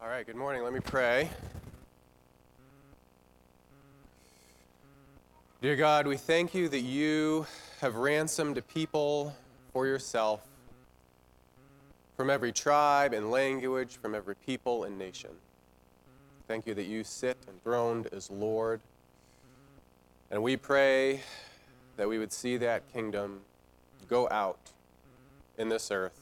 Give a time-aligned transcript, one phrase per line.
[0.00, 0.62] All right, good morning.
[0.62, 1.28] Let me pray.
[5.60, 7.48] Dear God, we thank you that you
[7.80, 9.34] have ransomed a people
[9.72, 10.46] for yourself
[12.16, 15.30] from every tribe and language, from every people and nation.
[16.46, 18.80] Thank you that you sit enthroned as Lord.
[20.30, 21.22] And we pray
[21.96, 23.40] that we would see that kingdom
[24.08, 24.60] go out
[25.58, 26.20] in this earth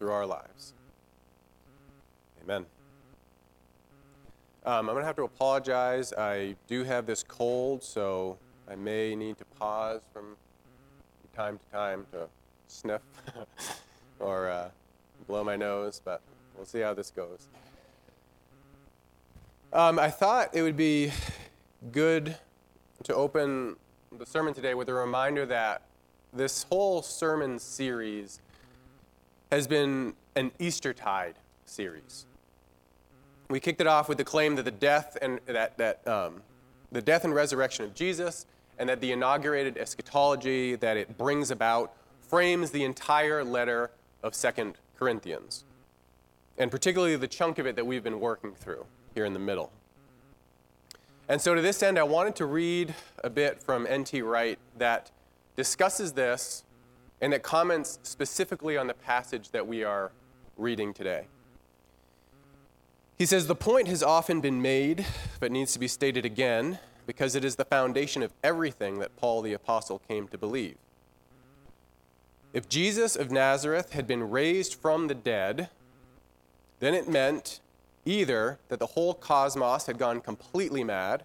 [0.00, 0.72] through our lives.
[2.48, 2.64] Amen.
[4.64, 6.14] Um, I'm going to have to apologize.
[6.14, 10.34] I do have this cold, so I may need to pause from
[11.36, 12.26] time to time to
[12.66, 13.02] sniff
[14.18, 14.70] or uh,
[15.26, 16.22] blow my nose, but
[16.56, 17.48] we'll see how this goes.
[19.74, 21.12] Um, I thought it would be
[21.92, 22.34] good
[23.02, 23.76] to open
[24.18, 25.82] the sermon today with a reminder that
[26.32, 28.40] this whole sermon series
[29.52, 31.34] has been an Eastertide
[31.66, 32.24] series.
[33.48, 36.42] We kicked it off with the claim that the death and that, that um,
[36.92, 38.46] the death and resurrection of Jesus
[38.78, 43.90] and that the inaugurated eschatology that it brings about frames the entire letter
[44.22, 45.64] of Second Corinthians,
[46.58, 49.72] and particularly the chunk of it that we've been working through here in the middle.
[51.28, 54.22] And so, to this end, I wanted to read a bit from N.T.
[54.22, 55.10] Wright that
[55.56, 56.64] discusses this
[57.20, 60.12] and that comments specifically on the passage that we are
[60.56, 61.26] reading today.
[63.18, 65.04] He says, The point has often been made,
[65.40, 69.42] but needs to be stated again, because it is the foundation of everything that Paul
[69.42, 70.76] the Apostle came to believe.
[72.52, 75.68] If Jesus of Nazareth had been raised from the dead,
[76.78, 77.60] then it meant
[78.04, 81.24] either that the whole cosmos had gone completely mad,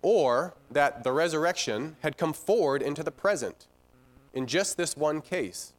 [0.00, 3.66] or that the resurrection had come forward into the present
[4.32, 5.74] in just this one case,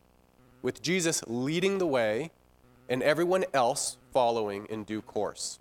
[0.61, 2.29] with Jesus leading the way
[2.91, 5.59] and everyone else following in due course.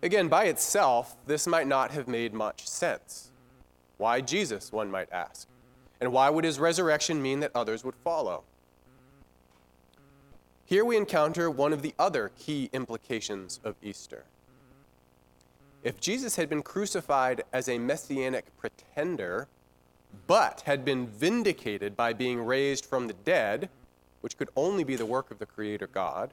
[0.00, 3.32] Again, by itself, this might not have made much sense.
[3.98, 5.48] Why Jesus, one might ask?
[6.00, 8.44] And why would his resurrection mean that others would follow?
[10.64, 14.22] Here we encounter one of the other key implications of Easter.
[15.82, 19.48] If Jesus had been crucified as a messianic pretender,
[20.28, 23.68] but had been vindicated by being raised from the dead,
[24.26, 26.32] which could only be the work of the Creator God,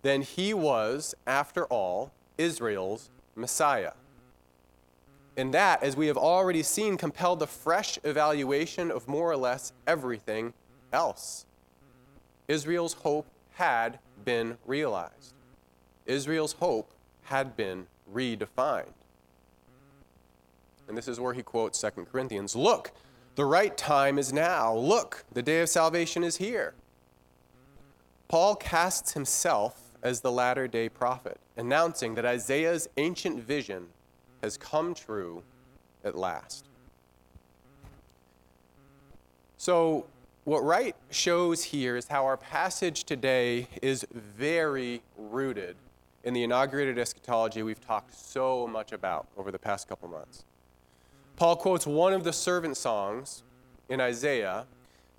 [0.00, 3.92] then he was, after all, Israel's Messiah.
[5.36, 9.74] And that, as we have already seen, compelled a fresh evaluation of more or less
[9.86, 10.54] everything
[10.90, 11.44] else.
[12.48, 15.34] Israel's hope had been realized,
[16.06, 16.90] Israel's hope
[17.24, 18.94] had been redefined.
[20.88, 22.92] And this is where he quotes 2 Corinthians Look,
[23.38, 24.74] the right time is now.
[24.74, 26.74] Look, the day of salvation is here.
[28.26, 33.86] Paul casts himself as the latter day prophet, announcing that Isaiah's ancient vision
[34.42, 35.44] has come true
[36.02, 36.64] at last.
[39.56, 40.06] So,
[40.42, 45.76] what Wright shows here is how our passage today is very rooted
[46.24, 50.44] in the inaugurated eschatology we've talked so much about over the past couple months.
[51.38, 53.44] Paul quotes one of the servant songs
[53.88, 54.66] in Isaiah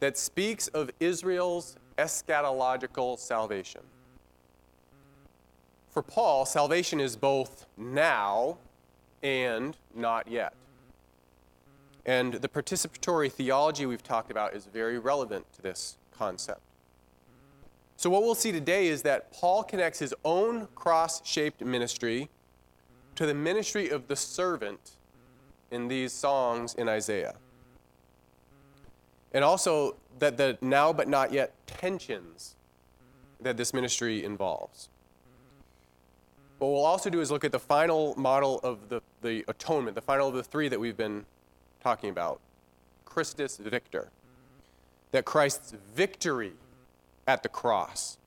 [0.01, 3.79] that speaks of Israel's eschatological salvation.
[5.89, 8.57] For Paul, salvation is both now
[9.23, 10.55] and not yet.
[12.05, 16.59] And the participatory theology we've talked about is very relevant to this concept.
[17.95, 22.29] So, what we'll see today is that Paul connects his own cross shaped ministry
[23.15, 24.97] to the ministry of the servant
[25.71, 27.35] in these songs in Isaiah.
[29.33, 32.55] And also that the now but not yet tensions
[33.41, 34.89] that this ministry involves.
[36.57, 40.01] What we'll also do is look at the final model of the, the atonement, the
[40.01, 41.25] final of the three that we've been
[41.81, 42.41] talking about
[43.05, 44.09] Christus Victor.
[45.11, 46.53] That Christ's victory
[47.27, 48.17] at the cross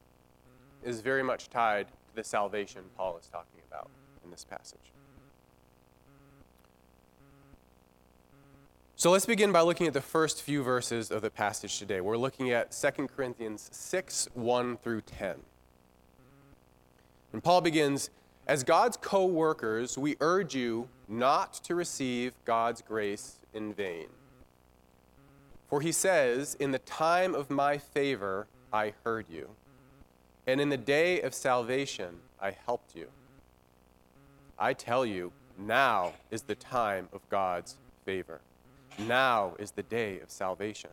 [0.83, 3.91] is very much tied to the salvation Paul is talking about
[4.25, 4.92] in this passage.
[9.03, 12.01] So let's begin by looking at the first few verses of the passage today.
[12.01, 15.35] We're looking at 2 Corinthians 6 1 through 10.
[17.33, 18.11] And Paul begins
[18.47, 24.07] As God's co workers, we urge you not to receive God's grace in vain.
[25.67, 29.49] For he says, In the time of my favor, I heard you,
[30.47, 33.09] and in the day of salvation, I helped you.
[34.61, 38.41] I tell you, now is the time of God's favor.
[38.99, 40.91] Now is the day of salvation.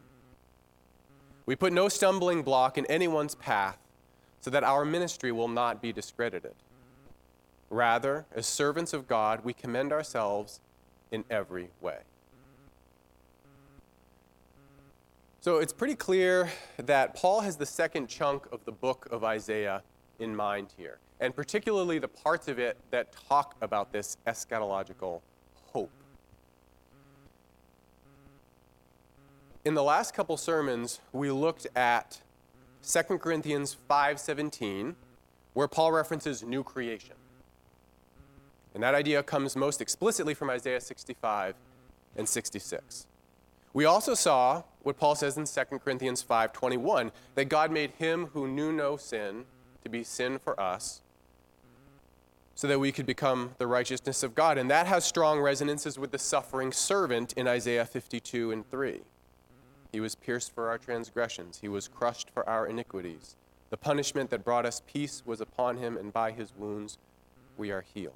[1.46, 3.78] We put no stumbling block in anyone's path
[4.40, 6.54] so that our ministry will not be discredited.
[7.70, 10.60] Rather, as servants of God, we commend ourselves
[11.12, 12.00] in every way.
[15.42, 19.84] So it's pretty clear that Paul has the second chunk of the book of Isaiah
[20.20, 25.22] in mind here, and particularly the parts of it that talk about this eschatological
[25.72, 25.92] hope.
[29.70, 32.22] In the last couple sermons, we looked at
[32.82, 34.96] 2 Corinthians 5:17,
[35.54, 37.16] where Paul references new creation.
[38.74, 41.54] And that idea comes most explicitly from Isaiah 65
[42.16, 43.06] and 66.
[43.72, 48.48] We also saw what Paul says in 2 Corinthians 5:21 that God made him who
[48.48, 49.46] knew no sin
[49.84, 51.04] to be sin for us
[52.56, 54.58] so that we could become the righteousness of God.
[54.58, 59.04] And that has strong resonances with the suffering servant in Isaiah 52 and 3.
[59.92, 63.36] He was pierced for our transgressions, he was crushed for our iniquities.
[63.70, 66.98] The punishment that brought us peace was upon him, and by his wounds
[67.58, 68.16] we are healed.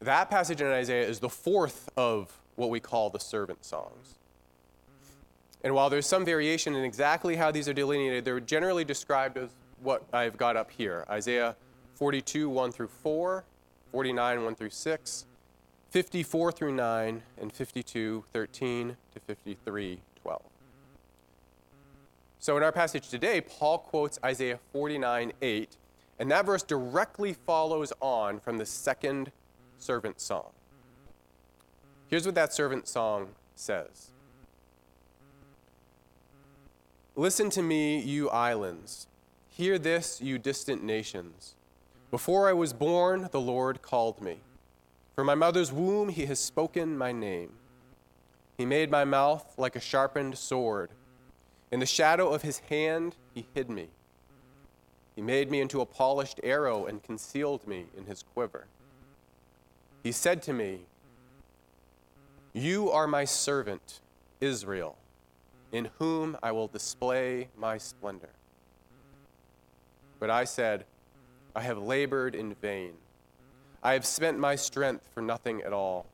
[0.00, 4.18] That passage in Isaiah is the fourth of what we call the servant songs.
[5.62, 9.48] And while there's some variation in exactly how these are delineated, they're generally described as
[9.82, 11.56] what I've got up here Isaiah
[11.94, 13.44] 42, 1 through 4,
[13.92, 15.26] 49, 1 through 6,
[15.94, 20.42] 54 through 9, and 52, 13 to 53, 12.
[22.40, 25.76] So in our passage today, Paul quotes Isaiah 49, 8,
[26.18, 29.30] and that verse directly follows on from the second
[29.78, 30.50] servant song.
[32.08, 34.10] Here's what that servant song says
[37.14, 39.06] Listen to me, you islands.
[39.48, 41.54] Hear this, you distant nations.
[42.10, 44.40] Before I was born, the Lord called me.
[45.14, 47.52] From my mother's womb, he has spoken my name.
[48.58, 50.90] He made my mouth like a sharpened sword.
[51.70, 53.88] In the shadow of his hand, he hid me.
[55.14, 58.66] He made me into a polished arrow and concealed me in his quiver.
[60.02, 60.86] He said to me,
[62.52, 64.00] You are my servant,
[64.40, 64.96] Israel,
[65.70, 68.30] in whom I will display my splendor.
[70.18, 70.84] But I said,
[71.54, 72.94] I have labored in vain.
[73.84, 76.06] I have spent my strength for nothing at all.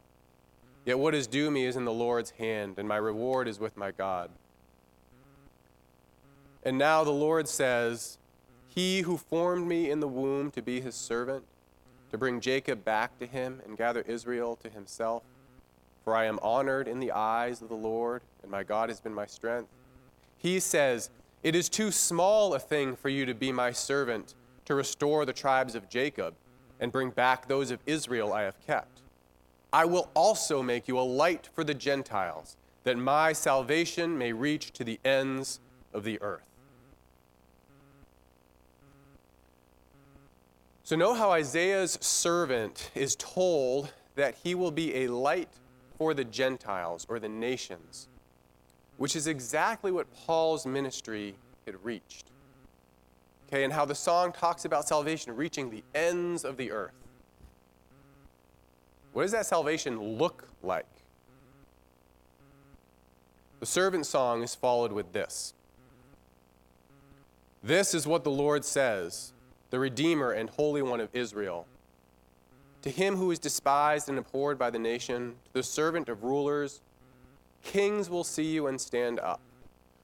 [0.85, 3.77] Yet what is due me is in the Lord's hand, and my reward is with
[3.77, 4.29] my God.
[6.65, 8.19] And now the Lord says,
[8.67, 11.45] He who formed me in the womb to be his servant,
[12.11, 15.23] to bring Jacob back to him and gather Israel to himself.
[16.03, 19.15] For I am honored in the eyes of the Lord, and my God has been
[19.15, 19.69] my strength.
[20.39, 21.11] He says,
[21.45, 24.35] It is too small a thing for you to be my servant,
[24.65, 26.35] to restore the tribes of Jacob
[26.81, 29.03] and bring back those of Israel I have kept.
[29.73, 34.73] I will also make you a light for the Gentiles, that my salvation may reach
[34.73, 35.61] to the ends
[35.93, 36.43] of the earth.
[40.83, 45.51] So, know how Isaiah's servant is told that he will be a light
[45.97, 48.09] for the Gentiles or the nations,
[48.97, 52.27] which is exactly what Paul's ministry had reached.
[53.53, 56.93] Okay, and how the song talks about salvation reaching the ends of the earth.
[59.13, 60.87] What does that salvation look like?
[63.59, 65.53] The servant song is followed with this
[67.61, 69.33] This is what the Lord says
[69.71, 71.67] the Redeemer and Holy One of Israel.
[72.83, 76.81] To him who is despised and abhorred by the nation, to the servant of rulers,
[77.65, 79.41] kings will see you and stand up.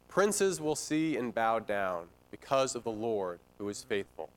[0.08, 4.30] Princes will see and bow down because of the Lord who is faithful,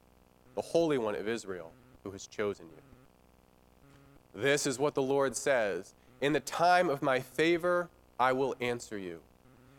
[0.56, 1.72] the Holy One of Israel
[2.04, 4.42] who has chosen you.
[4.42, 8.98] This is what the Lord says In the time of my favor, I will answer
[8.98, 9.22] you,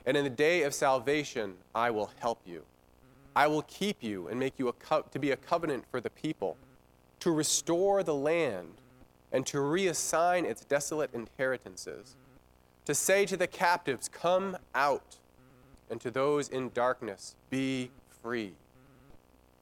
[0.07, 2.64] and in the day of salvation, I will help you.
[3.37, 6.11] I will keep you and make you a co- to be a covenant for the
[6.11, 6.57] people,
[7.21, 8.81] to restore the land
[9.33, 12.17] and to reassign its desolate inheritances,
[12.85, 15.19] to say to the captives, Come out,
[15.88, 17.90] and to those in darkness, Be
[18.22, 18.52] free.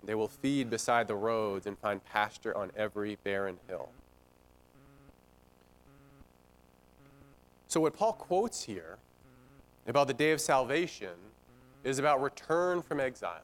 [0.05, 3.89] They will feed beside the roads and find pasture on every barren hill.
[7.67, 8.97] So, what Paul quotes here
[9.87, 11.11] about the day of salvation
[11.85, 13.43] is about return from exile.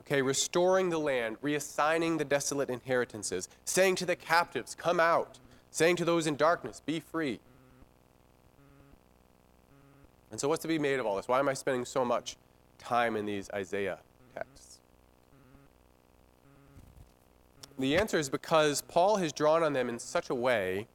[0.00, 5.38] Okay, restoring the land, reassigning the desolate inheritances, saying to the captives, Come out,
[5.70, 7.38] saying to those in darkness, Be free.
[10.32, 11.28] And so, what's to be made of all this?
[11.28, 12.36] Why am I spending so much
[12.82, 13.98] time in these Isaiah
[14.34, 14.80] texts?
[17.78, 20.86] The answer is because Paul has drawn on them in such a way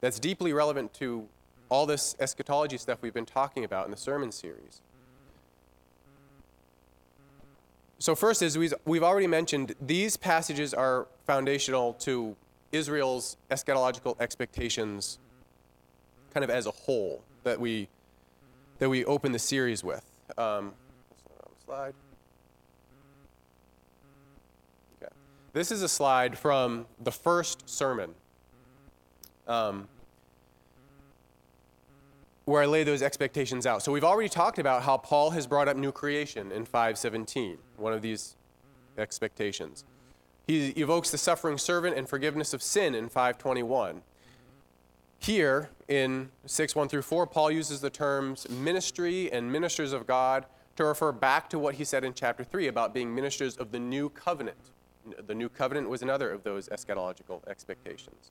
[0.00, 1.28] that's deeply relevant to
[1.68, 4.82] all this eschatology stuff we've been talking about in the sermon series.
[8.00, 12.34] so first is we've, we've already mentioned these passages are foundational to
[12.72, 15.18] Israel's eschatological expectations
[16.32, 17.88] kind of as a whole that we
[18.78, 20.02] that we open the series with.
[20.38, 20.72] Um,
[21.70, 21.94] slide.
[25.00, 25.12] Okay.
[25.52, 28.10] This is a slide from the first sermon.
[29.46, 29.86] Um,
[32.44, 33.84] where I lay those expectations out.
[33.84, 37.92] So we've already talked about how Paul has brought up new creation in 517, one
[37.92, 38.34] of these
[38.98, 39.84] expectations.
[40.48, 44.02] He evokes the suffering servant and forgiveness of sin in 521.
[45.20, 50.46] Here in 6 1 through 4, Paul uses the terms ministry and ministers of God
[50.80, 53.78] to refer back to what he said in chapter 3 about being ministers of the
[53.78, 54.70] new covenant.
[55.26, 58.30] The new covenant was another of those eschatological expectations.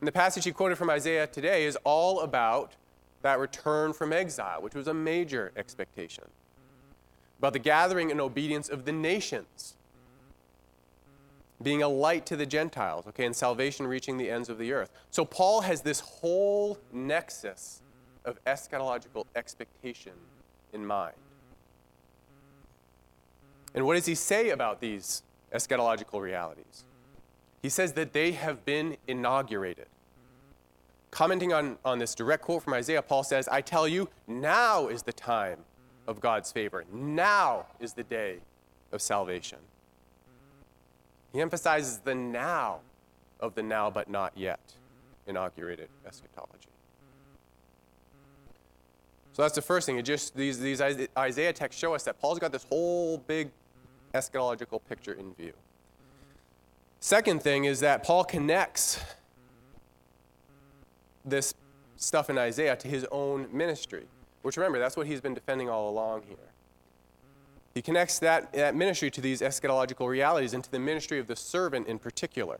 [0.00, 2.74] And the passage he quoted from Isaiah today is all about
[3.22, 6.24] that return from exile, which was a major expectation,
[7.38, 9.76] about the gathering and obedience of the nations,
[11.62, 14.90] being a light to the Gentiles, okay, and salvation reaching the ends of the earth.
[15.10, 17.82] So Paul has this whole nexus
[18.24, 20.14] of eschatological expectation
[20.72, 21.14] in mind.
[23.78, 25.22] And what does he say about these
[25.54, 26.82] eschatological realities?
[27.62, 29.86] He says that they have been inaugurated.
[31.12, 35.04] Commenting on, on this direct quote from Isaiah, Paul says, I tell you, now is
[35.04, 35.60] the time
[36.08, 36.86] of God's favor.
[36.92, 38.38] Now is the day
[38.90, 39.58] of salvation.
[41.32, 42.80] He emphasizes the now
[43.38, 44.58] of the now but not yet
[45.28, 46.66] inaugurated eschatology.
[49.34, 49.98] So that's the first thing.
[49.98, 53.52] It just these, these Isaiah texts show us that Paul's got this whole big
[54.18, 55.52] eschatological picture in view.
[57.00, 59.00] Second thing is that Paul connects
[61.24, 61.54] this
[61.96, 64.06] stuff in Isaiah to his own ministry,
[64.42, 66.36] which remember, that's what he's been defending all along here.
[67.74, 71.36] He connects that, that ministry to these eschatological realities and to the ministry of the
[71.36, 72.58] servant in particular.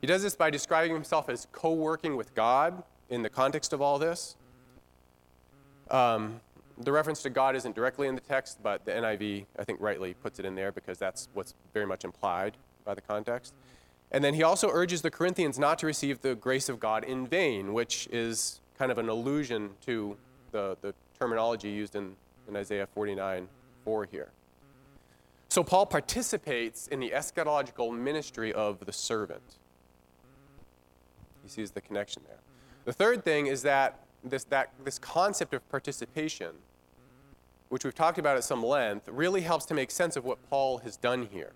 [0.00, 3.80] He does this by describing himself as co working with God in the context of
[3.80, 4.36] all this.
[5.90, 6.40] Um,
[6.78, 10.14] the reference to God isn't directly in the text, but the NIV, I think, rightly
[10.14, 13.54] puts it in there because that's what's very much implied by the context.
[14.10, 17.26] And then he also urges the Corinthians not to receive the grace of God in
[17.26, 20.16] vain, which is kind of an allusion to
[20.50, 22.14] the, the terminology used in,
[22.48, 23.48] in Isaiah 49
[23.84, 24.30] 4 here.
[25.48, 29.58] So Paul participates in the eschatological ministry of the servant.
[31.42, 32.38] He sees the connection there.
[32.84, 36.50] The third thing is that this, that this concept of participation,
[37.68, 40.78] which we've talked about at some length, really helps to make sense of what Paul
[40.78, 41.52] has done here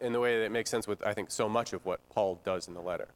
[0.00, 2.38] in the way that it makes sense with, I think, so much of what Paul
[2.44, 3.08] does in the letter.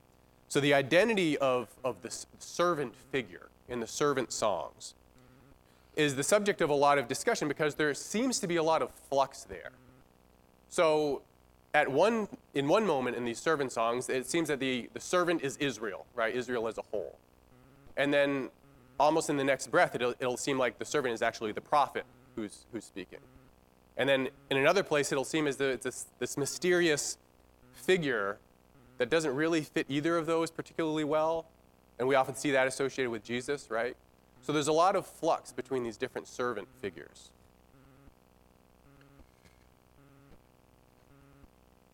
[0.48, 4.94] So the identity of, of the servant figure in the servant songs
[5.94, 8.82] is the subject of a lot of discussion because there seems to be a lot
[8.82, 9.70] of flux there.
[10.68, 11.22] So
[11.74, 15.42] at one, in one moment in these servant songs, it seems that the, the servant
[15.42, 16.34] is Israel, right?
[16.34, 17.18] Israel as a whole.
[17.96, 18.50] And then
[18.98, 22.04] almost in the next breath, it'll, it'll seem like the servant is actually the prophet
[22.36, 23.20] who's, who's speaking.
[23.96, 27.18] And then in another place, it'll seem as though it's this, this mysterious
[27.72, 28.38] figure
[28.98, 31.46] that doesn't really fit either of those particularly well.
[31.98, 33.96] And we often see that associated with Jesus, right?
[34.42, 37.30] So there's a lot of flux between these different servant figures.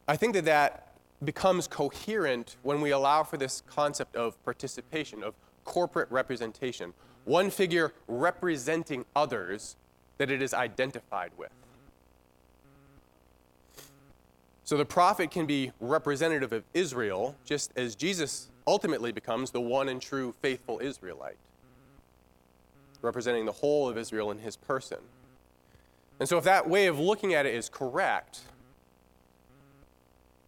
[0.09, 5.35] I think that that becomes coherent when we allow for this concept of participation, of
[5.67, 6.95] corporate representation.
[7.25, 9.77] One figure representing others
[10.17, 11.51] that it is identified with.
[14.65, 19.89] So the prophet can be representative of Israel, just as Jesus ultimately becomes the one
[19.89, 21.37] and true faithful Israelite,
[23.03, 24.99] representing the whole of Israel in his person.
[26.19, 28.41] And so, if that way of looking at it is correct,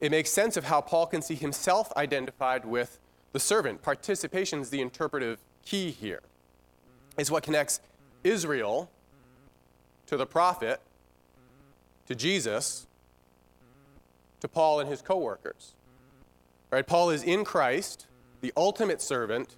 [0.00, 2.98] it makes sense of how Paul can see himself identified with
[3.32, 3.82] the servant.
[3.82, 6.22] Participation is the interpretive key here.
[7.18, 7.80] It's what connects
[8.24, 8.90] Israel
[10.06, 10.80] to the prophet,
[12.06, 12.86] to Jesus,
[14.40, 15.74] to Paul and his co-workers.
[16.70, 16.86] Right?
[16.86, 18.06] Paul is in Christ,
[18.40, 19.56] the ultimate servant,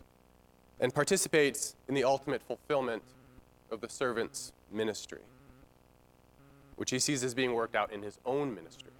[0.81, 3.03] and participates in the ultimate fulfillment
[3.71, 5.21] of the servant's ministry,
[6.77, 8.91] which he sees as being worked out in his own ministry.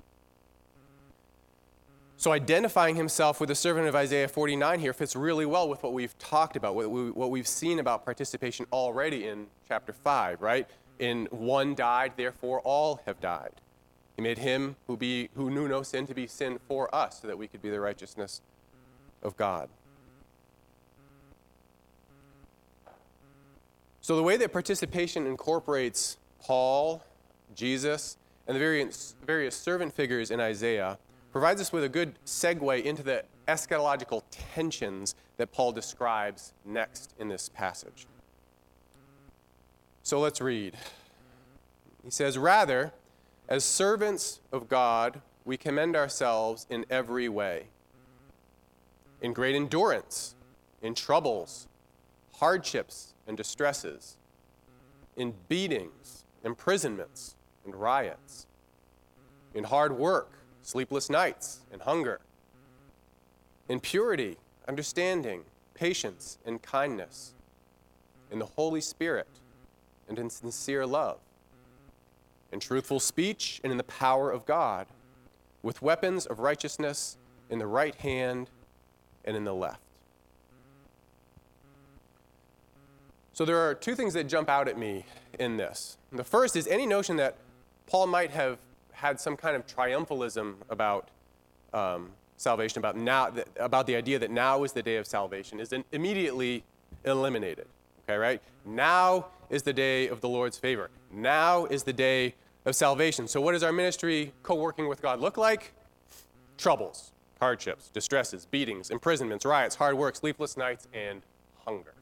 [2.21, 5.95] So, identifying himself with the servant of Isaiah 49 here fits really well with what
[5.95, 10.69] we've talked about, what, we, have seen about participation already in chapter 5, right?
[10.99, 13.53] In one died, therefore all have died.
[14.17, 17.27] He made him who, be, who knew no sin to be sin for us so
[17.27, 18.43] that we could be the righteousness
[19.23, 19.71] of God.
[24.03, 27.03] So, the way that participation incorporates Paul
[27.55, 30.99] Jesus, and the various, various servant figures in Isaiah
[31.33, 37.29] provides us with a good segue into the eschatological tensions that Paul describes next in
[37.29, 38.07] this passage.
[40.03, 40.77] So let's read.
[42.05, 42.93] He says, Rather,
[43.49, 47.67] as servants of God, we commend ourselves in every way,
[49.21, 50.35] in great endurance,
[50.83, 51.67] in troubles,
[52.37, 54.17] hardships, and distresses,
[55.17, 58.47] in beatings, imprisonments, and riots,
[59.55, 62.21] in hard work, sleepless nights, and hunger,
[63.69, 64.37] in purity,
[64.69, 65.43] understanding,
[65.75, 67.35] patience, and kindness,
[68.31, 69.29] in the Holy Spirit,
[70.09, 71.19] and in sincere love,
[72.53, 74.87] in truthful speech, and in the power of God,
[75.63, 77.17] with weapons of righteousness
[77.49, 78.51] in the right hand
[79.25, 79.81] and in the left.
[83.33, 85.07] So there are two things that jump out at me
[85.39, 85.97] in this.
[86.13, 87.37] The first is any notion that
[87.87, 88.59] Paul might have
[89.01, 91.09] had some kind of triumphalism about
[91.73, 95.73] um, salvation, about, now, about the idea that now is the day of salvation, is
[95.91, 96.63] immediately
[97.05, 97.67] eliminated.
[98.05, 98.43] Okay, right?
[98.67, 100.91] Now is the day of the Lord's favor.
[101.11, 102.35] Now is the day
[102.67, 103.27] of salvation.
[103.27, 105.73] So, what does our ministry co working with God look like?
[106.59, 111.23] Troubles, hardships, distresses, beatings, imprisonments, riots, hard work, sleepless nights, and
[111.65, 111.95] hunger.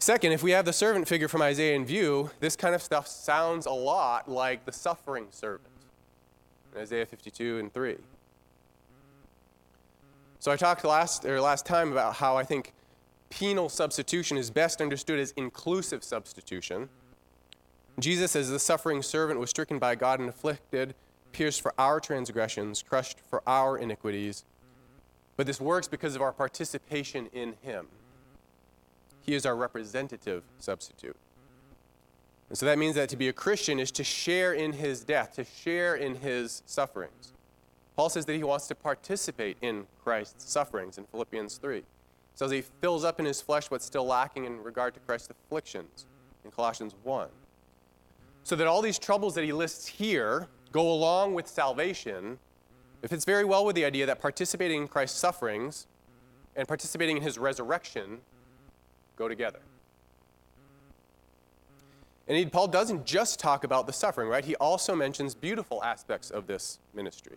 [0.00, 3.08] Second, if we have the servant figure from Isaiah in view, this kind of stuff
[3.08, 5.68] sounds a lot like the suffering servant
[6.74, 7.96] in Isaiah 52 and 3.
[10.38, 12.72] So I talked last or last time about how I think
[13.28, 16.88] penal substitution is best understood as inclusive substitution.
[17.98, 20.94] Jesus, as the suffering servant, was stricken by God and afflicted,
[21.32, 24.44] pierced for our transgressions, crushed for our iniquities.
[25.36, 27.88] But this works because of our participation in him.
[29.28, 31.14] He is our representative substitute.
[32.48, 35.34] And so that means that to be a Christian is to share in his death,
[35.34, 37.34] to share in his sufferings.
[37.94, 41.76] Paul says that he wants to participate in Christ's sufferings in Philippians 3.
[41.76, 41.84] He
[42.36, 46.06] says he fills up in his flesh what's still lacking in regard to Christ's afflictions
[46.42, 47.28] in Colossians 1.
[48.44, 52.38] So that all these troubles that he lists here go along with salvation,
[53.02, 55.86] it fits very well with the idea that participating in Christ's sufferings
[56.56, 58.20] and participating in his resurrection
[59.18, 59.58] go together.
[62.28, 64.44] And Paul doesn't just talk about the suffering, right?
[64.44, 67.36] He also mentions beautiful aspects of this ministry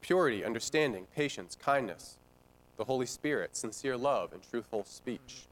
[0.00, 2.16] purity, understanding, patience, kindness,
[2.78, 5.46] the Holy Spirit, sincere love, and truthful speech.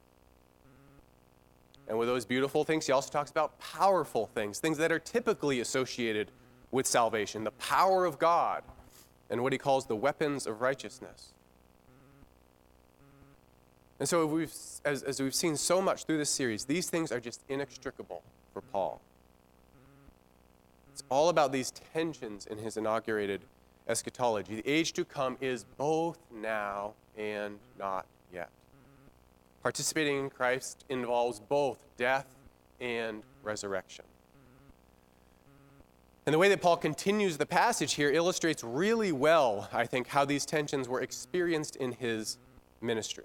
[1.86, 5.60] And with those beautiful things, he also talks about powerful things, things that are typically
[5.60, 6.30] associated
[6.70, 8.62] with salvation, the power of God,
[9.28, 11.34] and what he calls the weapons of righteousness.
[14.00, 17.18] And so, we've, as, as we've seen so much through this series, these things are
[17.18, 19.00] just inextricable for Paul.
[20.92, 23.40] It's all about these tensions in his inaugurated
[23.88, 24.56] eschatology.
[24.56, 28.50] The age to come is both now and not yet.
[29.62, 32.26] Participating in Christ involves both death
[32.80, 34.04] and resurrection.
[36.26, 40.24] And the way that Paul continues the passage here illustrates really well, I think, how
[40.24, 42.38] these tensions were experienced in his
[42.80, 43.24] ministry.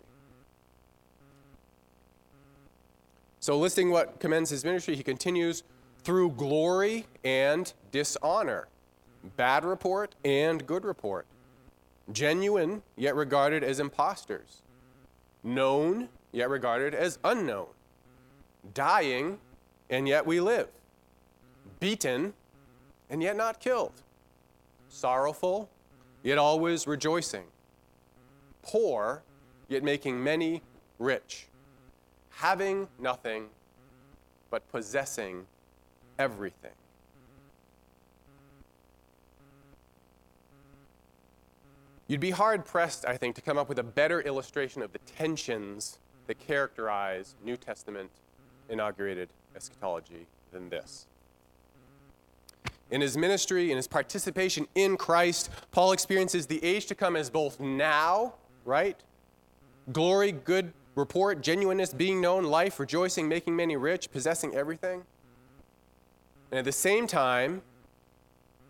[3.44, 5.64] So, listing what commends his ministry, he continues
[6.02, 8.70] through glory and dishonor,
[9.36, 11.26] bad report and good report,
[12.14, 14.62] genuine yet regarded as impostors,
[15.44, 17.68] known yet regarded as unknown,
[18.74, 19.40] dying
[19.90, 20.70] and yet we live,
[21.82, 22.34] beaten
[23.10, 24.04] and yet not killed,
[24.88, 25.70] sorrowful
[26.24, 27.44] yet always rejoicing,
[28.62, 29.22] poor
[29.68, 30.62] yet making many
[30.98, 31.48] rich
[32.36, 33.48] having nothing,
[34.50, 35.46] but possessing
[36.20, 36.72] everything.
[42.08, 45.00] You'd be hard pressed, I think, to come up with a better illustration of the
[45.00, 48.12] tensions that characterize New Testament
[48.70, 51.08] inaugurated eschatology than this.
[52.92, 57.30] In his ministry, in his participation in Christ, Paul experiences the age to come as
[57.30, 59.02] both now, right?
[59.92, 65.04] Glory, good report, genuineness, being known, life, rejoicing, making many rich, possessing everything.
[66.52, 67.62] And at the same time,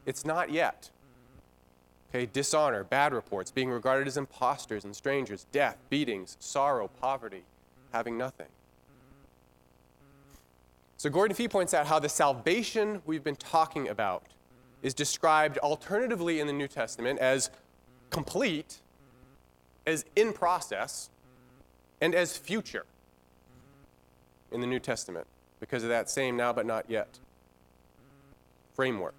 [0.05, 0.89] it's not yet.
[2.09, 7.43] Okay, dishonor, bad reports, being regarded as impostors and strangers, death, beatings, sorrow, poverty,
[7.91, 8.47] having nothing.
[10.97, 14.23] So Gordon Fee points out how the salvation we've been talking about
[14.81, 17.49] is described alternatively in the New Testament as
[18.09, 18.79] complete,
[19.85, 21.09] as in process,
[22.03, 22.85] and as future
[24.51, 25.25] in the New Testament.
[25.61, 27.19] because of that same now but not yet
[28.75, 29.13] framework.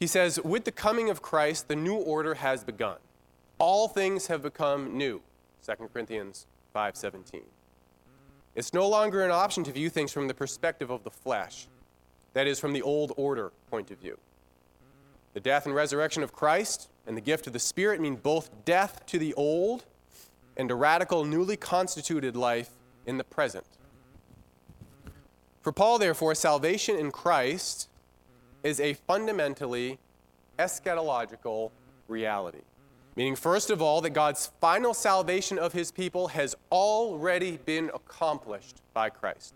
[0.00, 2.96] He says, With the coming of Christ, the new order has begun.
[3.58, 5.20] All things have become new.
[5.66, 7.42] 2 Corinthians 5:17.
[8.54, 11.68] It's no longer an option to view things from the perspective of the flesh,
[12.32, 14.16] that is, from the old order point of view.
[15.34, 19.04] The death and resurrection of Christ and the gift of the Spirit mean both death
[19.06, 19.84] to the old
[20.58, 22.70] and a radical, newly constituted life
[23.06, 23.64] in the present.
[25.62, 27.88] For Paul, therefore, salvation in Christ
[28.62, 29.98] is a fundamentally
[30.58, 31.70] eschatological
[32.08, 32.62] reality.
[33.16, 38.80] Meaning, first of all, that God's final salvation of his people has already been accomplished
[38.94, 39.54] by Christ.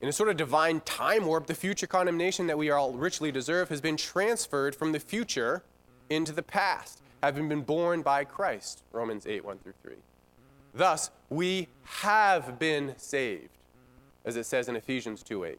[0.00, 3.68] In a sort of divine time warp, the future condemnation that we all richly deserve
[3.68, 5.62] has been transferred from the future
[6.08, 8.82] into the past, having been borne by Christ.
[8.92, 9.94] Romans 8, 1 through 3.
[10.74, 13.58] Thus, we have been saved,
[14.24, 15.58] as it says in Ephesians 2, 8.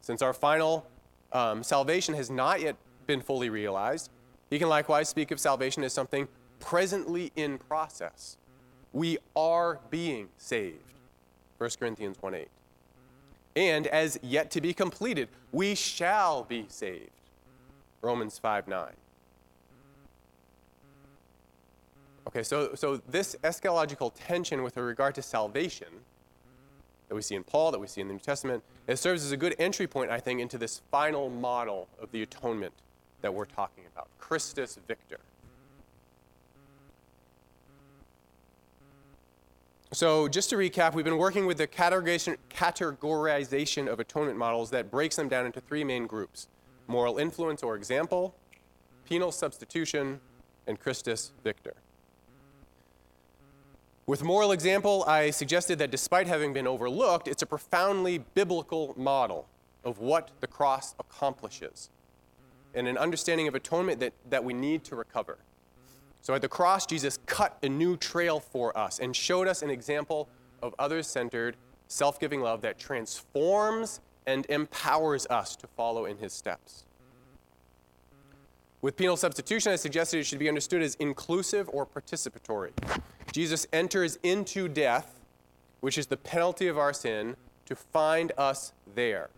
[0.00, 0.86] Since our final
[1.32, 2.76] um, salvation has not yet
[3.06, 4.10] been fully realized,
[4.50, 6.28] he can likewise speak of salvation as something
[6.60, 8.36] presently in process.
[8.92, 10.94] We are being saved.
[11.58, 12.48] 1 Corinthians 1 8.
[13.56, 17.10] And as yet to be completed, we shall be saved.
[18.02, 18.88] Romans 5 9.
[22.28, 25.88] Okay, so, so this eschatological tension with regard to salvation
[27.08, 29.32] that we see in Paul, that we see in the New Testament, it serves as
[29.32, 32.74] a good entry point, I think, into this final model of the atonement
[33.22, 35.20] that we're talking about Christus Victor.
[39.92, 45.16] So, just to recap, we've been working with the categorization of atonement models that breaks
[45.16, 46.48] them down into three main groups
[46.88, 48.34] moral influence or example,
[49.06, 50.20] penal substitution,
[50.66, 51.72] and Christus Victor.
[54.08, 59.46] With moral example, I suggested that despite having been overlooked, it's a profoundly biblical model
[59.84, 61.90] of what the cross accomplishes
[62.72, 65.36] and an understanding of atonement that, that we need to recover.
[66.22, 69.68] So at the cross, Jesus cut a new trail for us and showed us an
[69.68, 70.30] example
[70.62, 76.32] of others centered, self giving love that transforms and empowers us to follow in his
[76.32, 76.86] steps.
[78.80, 82.72] With penal substitution, I suggested it should be understood as inclusive or participatory.
[83.38, 85.20] Jesus enters into death,
[85.78, 89.30] which is the penalty of our sin, to find us there.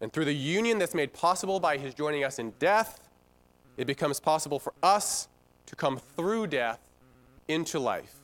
[0.00, 3.00] And through the union that's made possible by his joining us in death,
[3.76, 5.26] it becomes possible for us
[5.66, 6.78] to come through death
[7.48, 8.14] into life.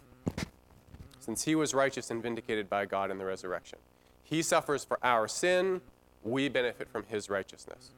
[1.19, 3.81] Since he was righteous and vindicated by God in the resurrection,
[4.23, 5.81] he suffers for our sin,
[6.23, 7.91] we benefit from his righteousness.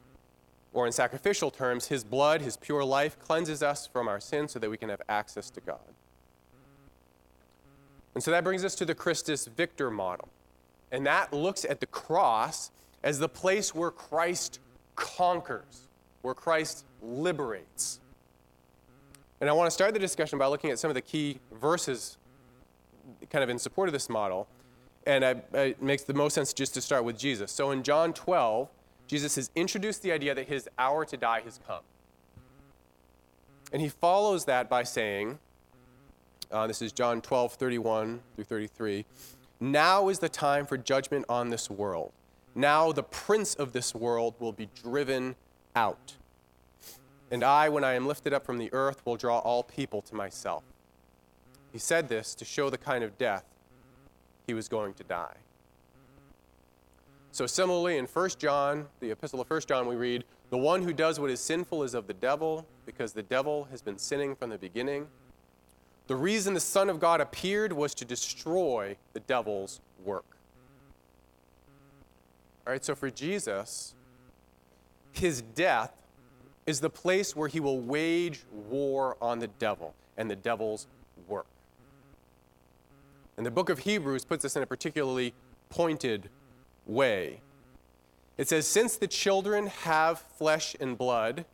[0.73, 4.57] Or in sacrificial terms, his blood, his pure life, cleanses us from our sin so
[4.57, 5.93] that we can have access to God.
[8.17, 10.27] And so that brings us to the Christus Victor model.
[10.91, 12.71] And that looks at the cross
[13.03, 14.59] as the place where Christ
[14.95, 15.87] conquers,
[16.23, 17.99] where Christ liberates.
[19.39, 22.17] And I want to start the discussion by looking at some of the key verses
[23.29, 24.47] kind of in support of this model.
[25.05, 27.51] And it makes the most sense just to start with Jesus.
[27.51, 28.67] So in John 12,
[29.05, 31.83] Jesus has introduced the idea that his hour to die has come.
[33.71, 35.37] And he follows that by saying,
[36.51, 39.05] uh, this is John 12, 31 through 33.
[39.59, 42.11] Now is the time for judgment on this world.
[42.55, 45.35] Now the prince of this world will be driven
[45.75, 46.15] out.
[47.29, 50.15] And I, when I am lifted up from the earth, will draw all people to
[50.15, 50.63] myself.
[51.73, 53.43] He said this to show the kind of death
[54.47, 55.35] he was going to die.
[57.31, 60.93] So, similarly, in 1 John, the epistle of 1 John, we read, The one who
[60.93, 64.49] does what is sinful is of the devil, because the devil has been sinning from
[64.49, 65.07] the beginning.
[66.07, 70.25] The reason the Son of God appeared was to destroy the devil's work.
[72.65, 73.93] All right, so for Jesus,
[75.11, 75.93] his death
[76.65, 80.87] is the place where he will wage war on the devil and the devil's
[81.27, 81.45] work.
[83.35, 85.33] And the book of Hebrews puts this in a particularly
[85.69, 86.29] pointed
[86.85, 87.41] way.
[88.37, 91.45] It says, Since the children have flesh and blood,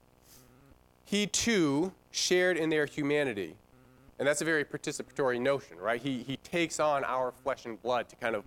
[1.05, 3.55] he too shared in their humanity.
[4.19, 6.01] And that's a very participatory notion, right?
[6.01, 8.43] He, he takes on our flesh and blood to kind of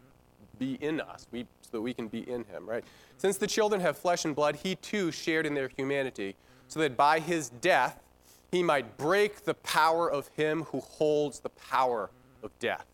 [0.59, 2.85] be in us we, so that we can be in him, right?
[3.19, 6.35] Since the children have flesh and blood, he too shared in their humanity,
[6.69, 8.01] so that by his death
[8.51, 12.11] he might break the power of him who holds the power
[12.43, 12.87] of death.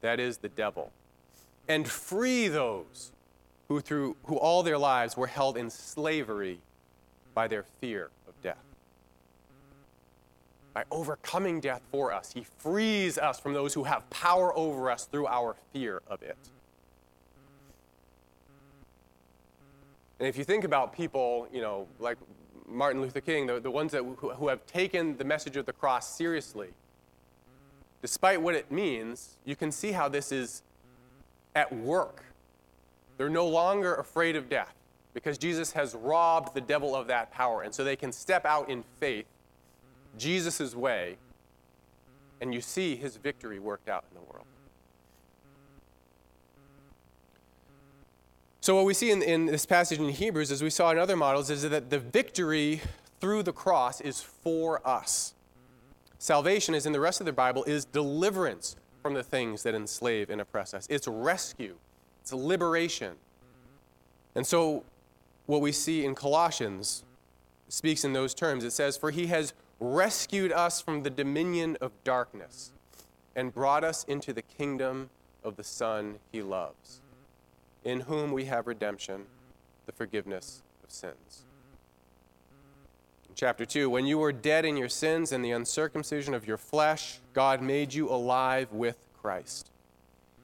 [0.00, 0.92] That is the devil
[1.68, 3.12] and free those
[3.68, 6.58] who, through, who all their lives were held in slavery
[7.34, 8.10] by their fear.
[10.74, 12.32] By overcoming death for us.
[12.32, 16.36] He frees us from those who have power over us through our fear of it.
[20.18, 22.16] And if you think about people, you know, like
[22.68, 25.72] Martin Luther King, the, the ones that, who, who have taken the message of the
[25.72, 26.68] cross seriously,
[28.00, 30.62] despite what it means, you can see how this is
[31.54, 32.24] at work.
[33.18, 34.74] They're no longer afraid of death
[35.14, 37.62] because Jesus has robbed the devil of that power.
[37.62, 39.26] And so they can step out in faith,
[40.18, 41.16] Jesus' way,
[42.40, 44.46] and you see his victory worked out in the world.
[48.60, 51.16] So, what we see in, in this passage in Hebrews, as we saw in other
[51.16, 52.80] models, is that the victory
[53.20, 55.34] through the cross is for us.
[56.18, 60.30] Salvation, as in the rest of the Bible, is deliverance from the things that enslave
[60.30, 60.86] and oppress us.
[60.88, 61.74] It's rescue,
[62.20, 63.14] it's liberation.
[64.36, 64.84] And so,
[65.46, 67.02] what we see in Colossians
[67.68, 68.62] speaks in those terms.
[68.64, 72.72] It says, For he has rescued us from the dominion of darkness
[73.34, 75.10] and brought us into the kingdom
[75.42, 77.00] of the Son he loves
[77.84, 79.24] in whom we have redemption,
[79.86, 81.44] the forgiveness of sins.
[83.28, 86.58] In chapter 2, when you were dead in your sins and the uncircumcision of your
[86.58, 89.70] flesh, God made you alive with Christ.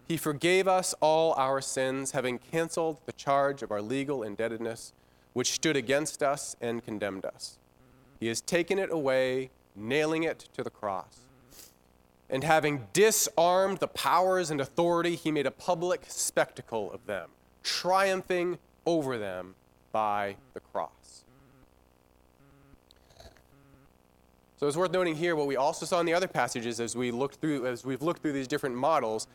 [0.08, 4.92] He forgave us all our sins, having canceled the charge of our legal indebtedness,
[5.32, 7.58] which stood against us and condemned us.
[8.20, 11.20] He has taken it away, nailing it to the cross.
[12.30, 17.30] And having disarmed the powers and authority, he made a public spectacle of them,
[17.62, 19.54] triumphing over them
[19.92, 21.24] by the cross.
[24.58, 27.12] So it's worth noting here what we also saw in the other passages as we
[27.12, 29.28] looked through as we've looked through these different models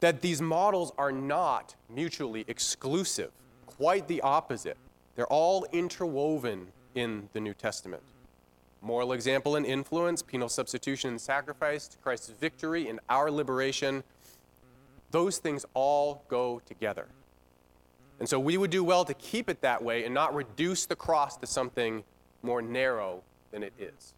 [0.00, 3.30] that these models are not mutually exclusive.
[3.64, 4.76] Quite the opposite.
[5.14, 8.02] They're all interwoven in the New Testament
[8.84, 14.04] moral example and influence, penal substitution and sacrifice, Christ's victory and our liberation,
[15.10, 17.06] those things all go together.
[18.20, 20.94] And so we would do well to keep it that way and not reduce the
[20.94, 22.04] cross to something
[22.42, 24.14] more narrow than it is.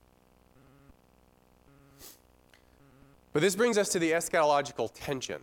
[3.32, 5.40] But this brings us to the eschatological tension.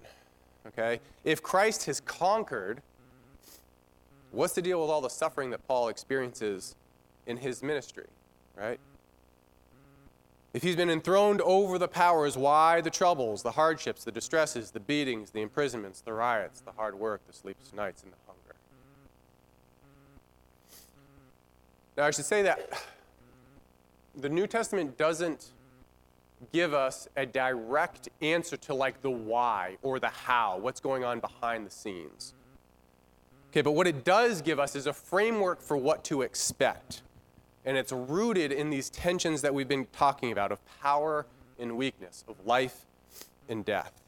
[0.67, 0.99] Okay?
[1.23, 2.81] If Christ has conquered,
[4.31, 6.75] what's the deal with all the suffering that Paul experiences
[7.27, 8.07] in his ministry,
[8.55, 8.79] right?
[10.53, 14.79] If he's been enthroned over the powers, why the troubles, the hardships, the distresses, the
[14.79, 18.55] beatings, the imprisonments, the riots, the hard work, the sleepless nights, and the hunger?
[21.97, 22.83] Now, I should say that
[24.15, 25.51] the New Testament doesn't
[26.51, 31.19] give us a direct answer to like the why or the how, what's going on
[31.19, 32.33] behind the scenes.
[33.51, 37.01] Okay, but what it does give us is a framework for what to expect.
[37.65, 41.25] And it's rooted in these tensions that we've been talking about of power
[41.59, 42.85] and weakness, of life
[43.47, 44.03] and death.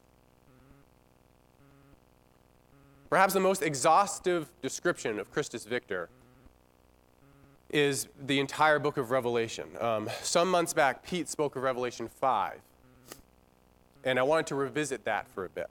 [3.08, 6.08] Perhaps the most exhaustive description of Christus Victor
[7.70, 9.66] is the entire book of Revelation.
[9.80, 12.60] Um, some months back, Pete spoke of Revelation 5,
[14.04, 15.70] and I wanted to revisit that for a bit.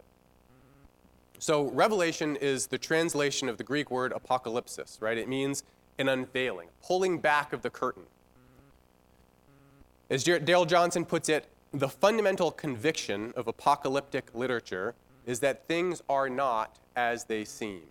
[1.39, 5.17] So, Revelation is the translation of the Greek word apocalypsis, right?
[5.17, 5.63] It means
[5.97, 8.03] an unveiling, pulling back of the curtain.
[10.09, 14.93] As Darrell Johnson puts it, the fundamental conviction of apocalyptic literature
[15.25, 17.81] is that things are not as they seem.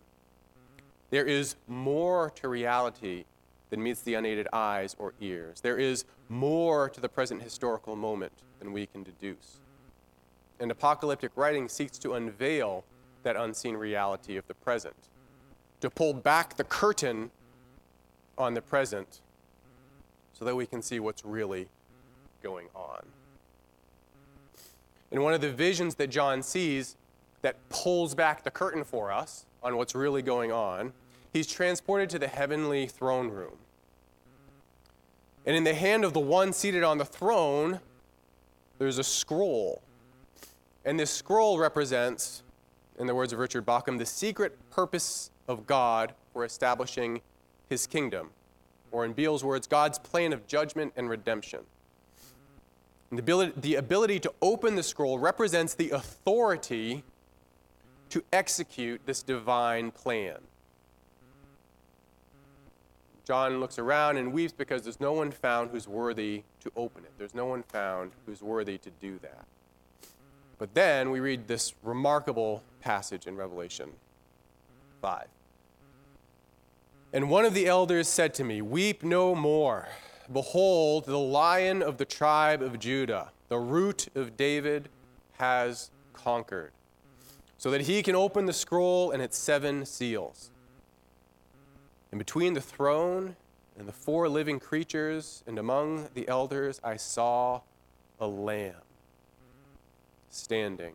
[1.11, 3.25] There is more to reality
[3.71, 5.61] than meets the unaided eyes or ears.
[5.61, 9.61] There is more to the present historical moment than we can deduce.
[10.61, 12.85] And apocalyptic writing seeks to unveil
[13.25, 14.95] that unseen reality of the present,
[15.81, 17.31] to pull back the curtain
[18.37, 19.21] on the present
[20.33, 21.69] so that we can see what's really
[22.43, 23.05] going on.
[25.11, 26.97] And one of the visions that John sees
[27.43, 30.93] that pulls back the curtain for us on what's really going on,
[31.33, 33.57] he's transported to the heavenly throne room.
[35.47, 37.81] And in the hand of the one seated on the throne,
[38.79, 39.83] there's a scroll.
[40.85, 42.43] And this scroll represents,
[42.99, 47.21] in the words of Richard Bauckham, the secret purpose of God for establishing
[47.69, 48.31] his kingdom,
[48.93, 51.61] or in Beale's words, God's plan of judgment and redemption.
[53.11, 57.05] And the, ability, the ability to open the scroll represents the authority
[58.11, 60.39] to execute this divine plan.
[63.25, 67.13] John looks around and weeps because there's no one found who's worthy to open it.
[67.17, 69.47] There's no one found who's worthy to do that.
[70.59, 73.91] But then we read this remarkable passage in Revelation
[75.01, 75.27] 5.
[77.15, 79.87] And one of the elders said to me, Weep no more.
[80.33, 84.89] Behold, the lion of the tribe of Judah, the root of David,
[85.35, 86.73] has conquered,
[87.57, 90.51] so that he can open the scroll and its seven seals.
[92.11, 93.37] And between the throne
[93.79, 97.61] and the four living creatures and among the elders, I saw
[98.19, 98.75] a lamb
[100.31, 100.95] standing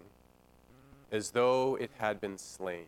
[1.14, 2.88] as though it had been slain,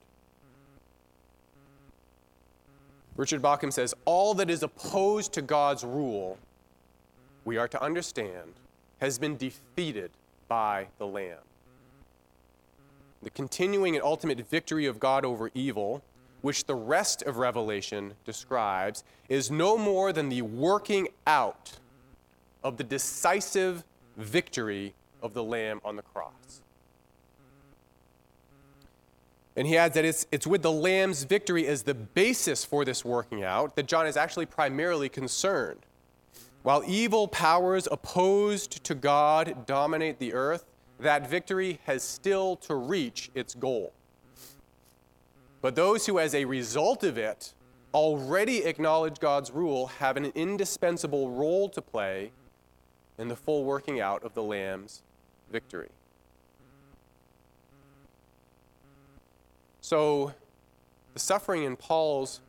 [3.17, 6.37] Richard Bauckham says all that is opposed to God's rule,
[7.43, 8.53] we are to understand,
[8.99, 10.11] has been defeated
[10.47, 11.37] by the Lamb.
[13.23, 16.01] The continuing and ultimate victory of God over evil,
[16.41, 21.73] which the rest of Revelation describes, is no more than the working out
[22.63, 23.83] of the decisive
[24.17, 26.61] victory of the Lamb on the cross.
[29.55, 33.03] And he adds that it's, it's with the Lamb's victory as the basis for this
[33.03, 35.85] working out that John is actually primarily concerned.
[36.63, 40.65] While evil powers opposed to God dominate the earth,
[40.99, 43.93] that victory has still to reach its goal.
[45.61, 47.53] But those who, as a result of it,
[47.93, 52.31] already acknowledge God's rule have an indispensable role to play
[53.17, 55.03] in the full working out of the Lamb's
[55.51, 55.89] victory.
[59.91, 60.33] So,
[61.13, 62.39] the suffering in Paul's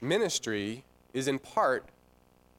[0.00, 1.86] ministry is in part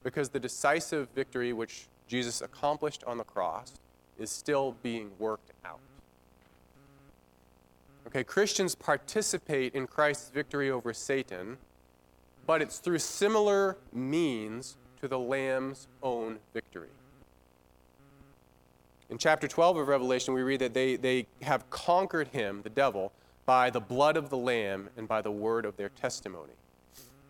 [0.03, 3.75] because the decisive victory which Jesus accomplished on the cross
[4.19, 5.79] is still being worked out.
[8.07, 11.57] Okay, Christians participate in Christ's victory over Satan,
[12.45, 16.89] but it's through similar means to the Lamb's own victory.
[19.09, 23.13] In chapter 12 of Revelation, we read that they, they have conquered him, the devil,
[23.45, 26.53] by the blood of the Lamb and by the word of their testimony.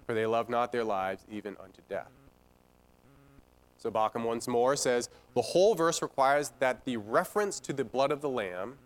[0.06, 2.12] For they love not their lives even unto death.
[3.78, 8.12] So Bauckham once more says the whole verse requires that the reference to the blood
[8.12, 8.78] of the Lamb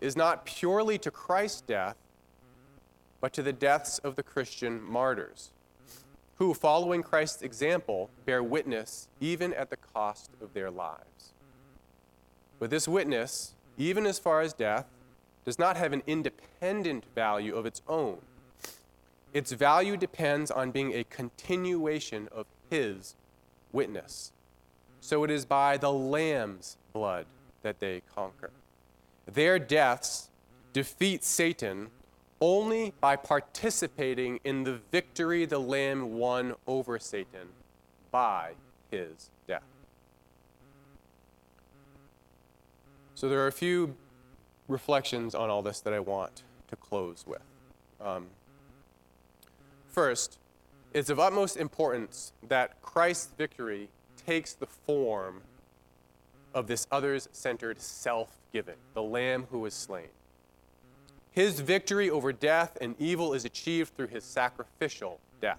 [0.00, 1.96] is not purely to Christ's death,
[3.20, 5.50] but to the deaths of the Christian martyrs,
[6.36, 11.32] who, following Christ's example, bear witness even at the cost of their lives.
[12.58, 14.86] But this witness, even as far as death,
[15.44, 18.18] does not have an independent value of its own.
[19.32, 23.16] Its value depends on being a continuation of His
[23.72, 24.32] witness.
[25.00, 27.26] So it is by the Lamb's blood
[27.62, 28.50] that they conquer.
[29.26, 30.30] Their deaths
[30.72, 31.88] defeat Satan
[32.40, 37.48] only by participating in the victory the Lamb won over Satan
[38.10, 38.52] by
[38.90, 39.62] his death.
[43.14, 43.96] So there are a few
[44.68, 47.42] reflections on all this that I want to close with.
[48.00, 48.26] Um,
[49.88, 50.38] first,
[50.92, 53.88] it's of utmost importance that Christ's victory
[54.26, 55.42] takes the form
[56.54, 60.08] of this others centered self giving, the Lamb who was slain.
[61.32, 65.58] His victory over death and evil is achieved through his sacrificial death.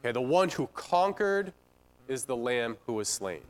[0.00, 1.52] Okay, the one who conquered
[2.08, 3.42] is the Lamb who was slain.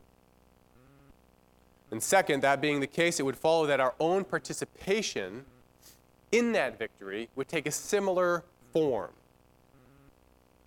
[1.95, 5.45] And second, that being the case, it would follow that our own participation
[6.33, 8.43] in that victory would take a similar
[8.73, 9.11] form.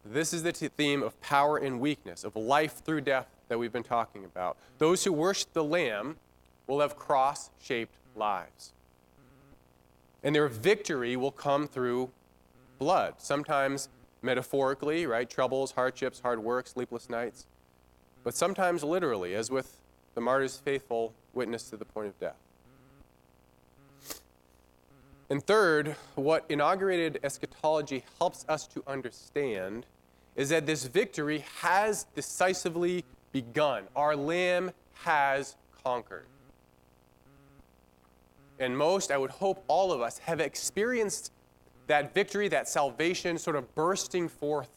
[0.06, 3.74] This is the t- theme of power and weakness, of life through death that we've
[3.74, 4.56] been talking about.
[4.78, 6.16] Those who worship the Lamb
[6.66, 8.72] will have cross shaped lives.
[10.22, 12.10] And their victory will come through
[12.78, 13.90] blood, sometimes
[14.22, 15.28] metaphorically, right?
[15.28, 17.44] Troubles, hardships, hard work, sleepless nights,
[18.24, 19.78] but sometimes literally, as with
[20.18, 22.34] the martyr's faithful witness to the point of death.
[25.30, 29.86] And third, what inaugurated eschatology helps us to understand
[30.34, 33.84] is that this victory has decisively begun.
[33.94, 34.72] Our Lamb
[35.04, 35.54] has
[35.84, 36.26] conquered.
[38.58, 41.30] and most, I would hope all of us, have experienced
[41.86, 44.70] that victory, that salvation sort of bursting forth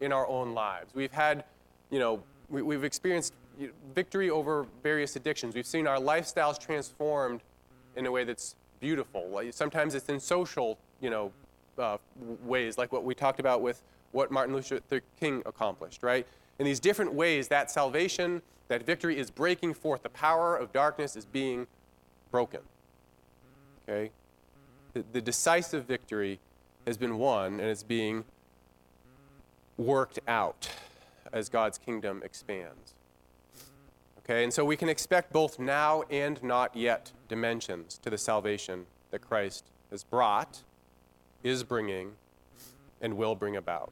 [0.00, 0.92] in our own lives.
[0.96, 1.44] We've had,
[1.92, 3.34] you know, we, we've experienced
[3.94, 5.54] victory over various addictions.
[5.54, 7.40] We've seen our lifestyles transformed
[7.96, 9.28] in a way that's beautiful.
[9.28, 11.32] Like, Sometimes it's in social, you know,
[11.78, 11.98] uh,
[12.44, 13.82] ways, like what we talked about with
[14.12, 16.26] what Martin Luther King accomplished, right?
[16.58, 20.02] In these different ways, that salvation, that victory is breaking forth.
[20.02, 21.66] The power of darkness is being
[22.30, 22.60] broken.
[23.88, 24.10] Okay?
[24.92, 26.38] The, the decisive victory
[26.86, 28.24] has been won and it's being
[29.76, 30.68] worked out
[31.32, 32.94] as God's kingdom expands.
[34.30, 38.86] Okay, and so we can expect both now and not yet dimensions to the salvation
[39.10, 40.62] that Christ has brought,
[41.42, 42.12] is bringing,
[43.00, 43.90] and will bring about.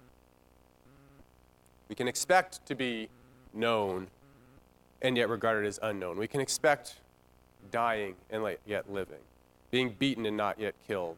[1.89, 3.09] We can expect to be
[3.53, 4.07] known
[5.03, 6.17] and yet regarded as unknown.
[6.19, 7.01] We can expect
[7.73, 9.25] dying and yet living,
[9.73, 11.17] being beaten and not yet killed,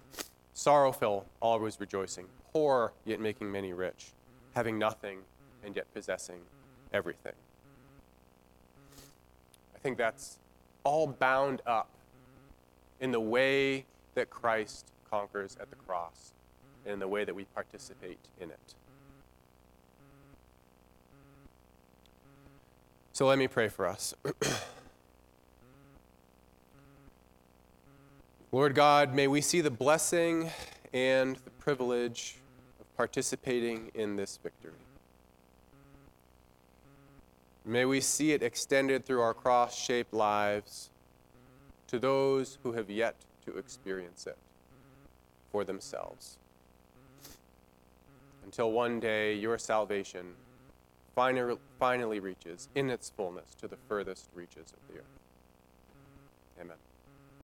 [0.55, 4.13] sorrowful, always rejoicing, poor, yet making many rich,
[4.55, 5.19] having nothing
[5.63, 6.41] and yet possessing
[6.91, 7.35] everything.
[9.81, 10.39] I think that's
[10.85, 11.89] all bound up
[13.01, 16.35] in the way that Christ conquers at the cross
[16.85, 18.75] and in the way that we participate in it.
[23.13, 24.15] So let me pray for us.
[28.53, 30.51] Lord God, may we see the blessing
[30.93, 32.37] and the privilege
[32.81, 34.90] of participating in this victory.
[37.65, 40.91] May we see it extended through our cross shaped lives
[41.89, 44.39] to those who have yet to experience it
[45.53, 46.39] for themselves.
[48.45, 50.35] Until one day your salvation
[51.79, 55.20] finally, reaches in its fullness to the furthest reaches of the earth.